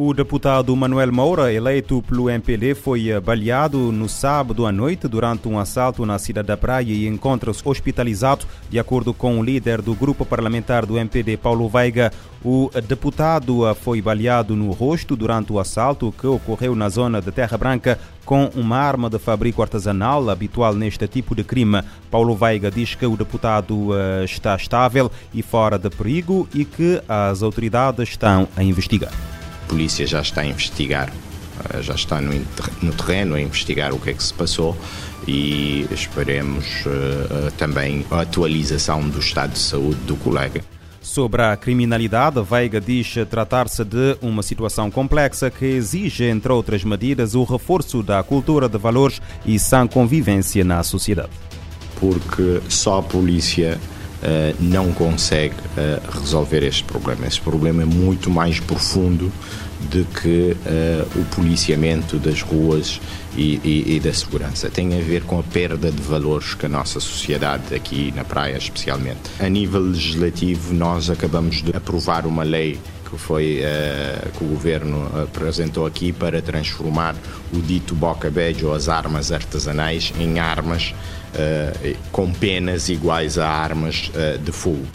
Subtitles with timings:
[0.00, 5.48] O deputado Manuel Moura, eleito pelo MPD, foi eh, baleado no sábado à noite durante
[5.48, 8.46] um assalto na cidade da Praia e encontra-se hospitalizado.
[8.70, 12.12] De acordo com o líder do grupo parlamentar do MPD, Paulo Veiga,
[12.44, 17.32] o deputado eh, foi baleado no rosto durante o assalto que ocorreu na zona de
[17.32, 21.82] Terra Branca com uma arma de fabrico artesanal habitual neste tipo de crime.
[22.08, 27.02] Paulo Veiga diz que o deputado eh, está estável e fora de perigo e que
[27.08, 29.27] as autoridades estão a investigar.
[29.68, 31.12] A polícia já está a investigar,
[31.74, 32.32] eh, já está no,
[32.80, 34.74] no terreno a investigar o que é que se passou
[35.26, 40.62] e esperemos uh, também a atualização do estado de saúde do colega.
[41.02, 47.34] Sobre a criminalidade, Veiga diz tratar-se de uma situação complexa que exige, entre outras medidas,
[47.34, 51.28] o reforço da cultura de valores e sã convivência na sociedade.
[52.00, 53.78] Porque só a polícia
[54.22, 57.26] uh, não consegue uh, resolver este problema.
[57.26, 59.32] Este problema é muito mais profundo
[59.90, 63.00] do que uh, o policiamento das ruas
[63.36, 64.68] e, e, e, da segurança.
[64.68, 68.56] Tem a ver com a perda de valores que a nossa sociedade, aqui na praia
[68.56, 69.20] especialmente.
[69.38, 75.10] A nível legislativo, nós acabamos de aprovar uma lei que foi uh, que o governo
[75.22, 77.14] apresentou aqui para transformar
[77.52, 80.94] o dito boca ou as armas artesanais em armas
[81.34, 84.10] uh, com penas iguais a armas
[84.42, 84.86] de fogo.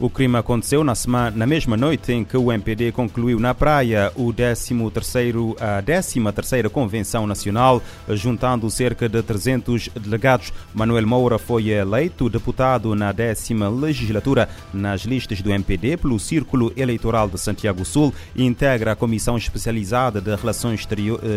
[0.00, 4.10] O crime aconteceu na, semana, na mesma noite em que o MPD concluiu na praia
[4.16, 10.52] o 13º, a 13ª Convenção Nacional, juntando cerca de 300 delegados.
[10.74, 17.28] Manuel Moura foi eleito deputado na décima legislatura nas listas do MPD pelo Círculo Eleitoral
[17.28, 20.86] de Santiago Sul e integra a Comissão Especializada de Relações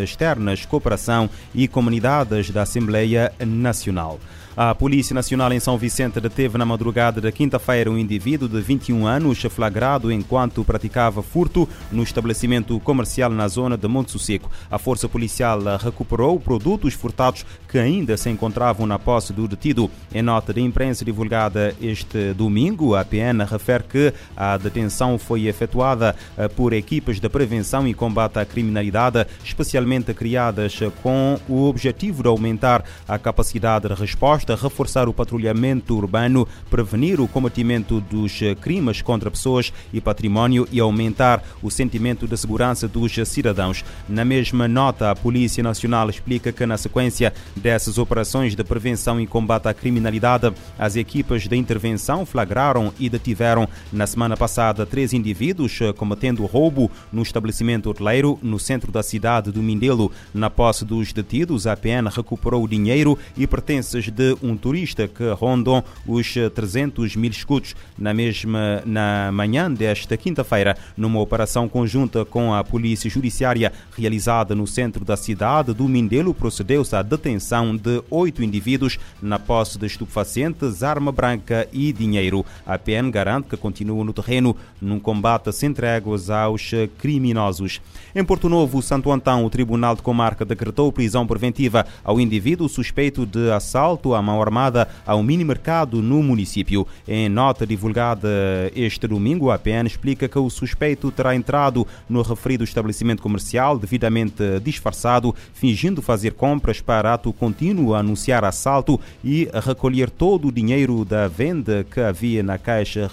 [0.03, 4.19] Externas, Cooperação e Comunidades da Assembleia Nacional.
[4.57, 9.05] A Polícia Nacional em São Vicente deteve na madrugada da quinta-feira um indivíduo de 21
[9.05, 14.49] anos flagrado enquanto praticava furto no estabelecimento comercial na zona de Monte Seco.
[14.71, 19.91] A força policial recuperou produtos furtados que ainda se encontravam na posse do detido.
[20.13, 26.15] Em nota de imprensa divulgada este domingo, a PN refere que a detenção foi efetuada
[26.37, 32.29] eh, por equipas de prevenção e combate à criminalidade, especialmente criadas com o objetivo de
[32.29, 39.31] aumentar a capacidade de resposta reforçar o patrulhamento urbano, prevenir o cometimento dos crimes contra
[39.31, 43.83] pessoas e património e aumentar o sentimento de segurança dos cidadãos.
[44.07, 49.25] Na mesma nota, a Polícia Nacional explica que, na sequência dessas operações de prevenção e
[49.25, 55.79] combate à criminalidade, as equipas de intervenção flagraram e detiveram na semana passada três indivíduos
[55.95, 60.11] cometendo roubo no estabelecimento hoteleiro no centro da cidade do Mindelo.
[60.33, 65.29] Na posse dos detidos, a PN recuperou o dinheiro e pertences de um turista que
[65.31, 72.53] rondam os 300 mil escudos na mesma na manhã desta quinta-feira, numa operação conjunta com
[72.53, 78.43] a Polícia Judiciária realizada no centro da cidade do Mindelo, procedeu-se à detenção de oito
[78.43, 82.45] indivíduos na posse de estupefacientes, arma branca e dinheiro.
[82.65, 87.81] A PN garante que continua no terreno num combate sem tréguas aos criminosos.
[88.15, 93.25] Em Porto Novo, Santo Antão, o Tribunal de Comarca decretou prisão preventiva ao indivíduo suspeito
[93.25, 96.85] de assalto mão armada ao mini-mercado no município.
[97.07, 98.27] Em nota divulgada
[98.75, 104.59] este domingo, a PN explica que o suspeito terá entrado no referido estabelecimento comercial devidamente
[104.61, 111.27] disfarçado, fingindo fazer compras para ato contínuo, anunciar assalto e recolher todo o dinheiro da
[111.27, 113.09] venda que havia na caixa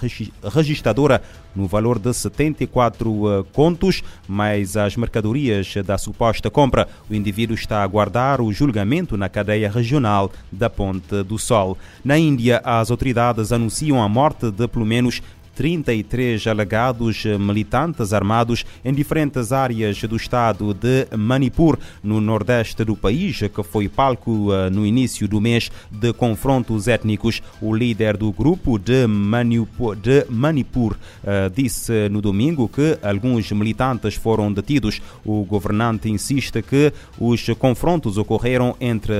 [0.54, 1.22] registradora
[1.54, 6.88] no valor de 74 eh, contos, mais as mercadorias da suposta compra.
[7.10, 11.76] O indivíduo está a aguardar o julgamento na cadeia regional da Ponte do Sol.
[12.04, 15.22] Na Índia, as autoridades anunciam a morte de pelo menos
[15.54, 23.38] 33 alegados militantes armados em diferentes áreas do estado de Manipur, no nordeste do país,
[23.38, 27.42] que foi palco eh, no início do mês de confrontos étnicos.
[27.60, 34.14] O líder do grupo de Manipur, de Manipur eh, disse no domingo que alguns militantes
[34.14, 35.00] foram detidos.
[35.24, 39.14] O governante insiste que os confrontos ocorreram entre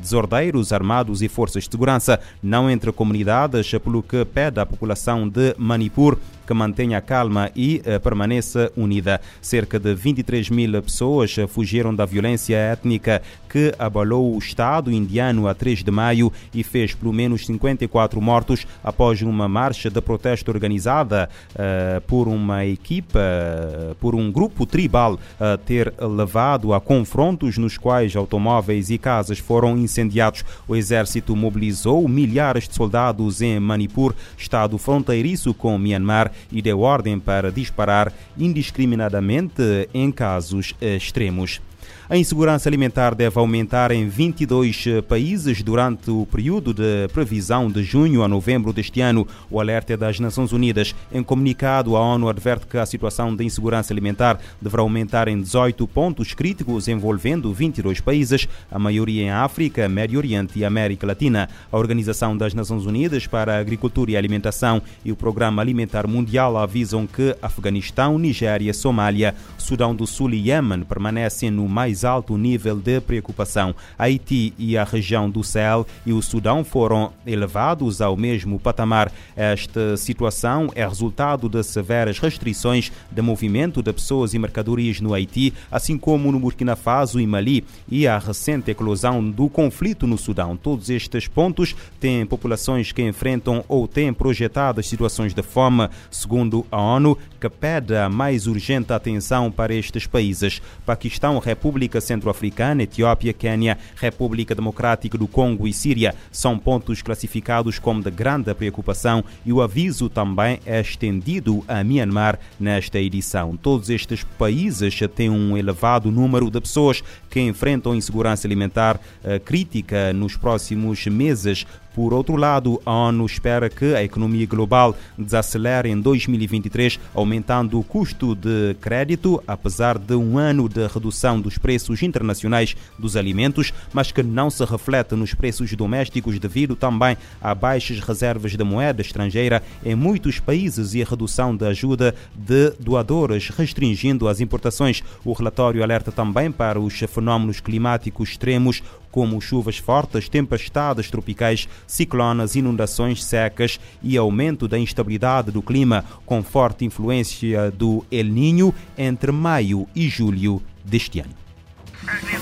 [0.00, 5.54] desordeiros armados e forças de segurança, não entre comunidades, pelo que pede à população de
[5.62, 6.18] Manipur
[6.52, 9.20] que mantenha a calma e uh, permaneça unida.
[9.40, 15.54] Cerca de 23 mil pessoas fugiram da violência étnica que abalou o Estado indiano a
[15.54, 21.28] 3 de maio e fez pelo menos 54 mortos após uma marcha de protesto organizada
[21.54, 25.18] uh, por uma equipa, uh, por um grupo tribal,
[25.64, 30.44] ter levado a confrontos nos quais automóveis e casas foram incendiados.
[30.68, 37.18] O exército mobilizou milhares de soldados em Manipur, estado fronteiriço com Myanmar, e deu ordem
[37.18, 41.60] para disparar indiscriminadamente em casos extremos.
[42.08, 47.82] A insegurança alimentar deve aumentar em 22 eh, países durante o período de previsão de
[47.82, 49.26] junho a novembro deste ano.
[49.50, 50.94] O alerta é das Nações Unidas.
[51.10, 55.86] Em comunicado, a ONU adverte que a situação de insegurança alimentar deverá aumentar em 18
[55.88, 61.48] pontos críticos envolvendo 22 países, a maioria em África, Médio Oriente e América Latina.
[61.70, 66.56] A Organização das Nações Unidas para a Agricultura e Alimentação e o Programa Alimentar Mundial
[66.56, 72.76] avisam que Afeganistão, Nigéria, Somália, Sudão do Sul e Iêmen permanecem no mais alto nível
[72.76, 73.74] de preocupação.
[73.98, 79.10] Haiti e a região do Sahel e o Sudão foram elevados ao mesmo patamar.
[79.34, 85.52] Esta situação é resultado de severas restrições de movimento de pessoas e mercadorias no Haiti,
[85.70, 90.56] assim como no Burkina Faso e Mali, e a recente eclosão do conflito no Sudão.
[90.56, 96.80] Todos estes pontos têm populações que enfrentam ou têm projetadas situações de fome, segundo a
[96.80, 100.60] ONU, que pede a mais urgente atenção para estes países.
[100.84, 108.02] Paquistão, República Centro-Africana, Etiópia, Quênia, República Democrática do Congo e Síria são pontos classificados como
[108.02, 113.56] de grande preocupação e o aviso também é estendido a Myanmar nesta edição.
[113.56, 117.00] Todos estes países têm um elevado número de pessoas
[117.30, 121.64] que enfrentam insegurança alimentar eh, crítica nos próximos meses
[121.94, 127.84] por outro lado, a ONU espera que a economia global desacelere em 2023, aumentando o
[127.84, 134.10] custo de crédito, apesar de um ano de redução dos preços internacionais dos alimentos, mas
[134.10, 139.62] que não se reflete nos preços domésticos devido também a baixas reservas de moeda estrangeira
[139.84, 145.02] em muitos países e a redução da ajuda de doadores, restringindo as importações.
[145.24, 152.56] O relatório alerta também para os fenômenos climáticos extremos, como chuvas fortes, tempestades tropicais, ciclones,
[152.56, 159.30] inundações secas e aumento da instabilidade do clima, com forte influência do El Niño entre
[159.30, 162.41] maio e julho deste ano.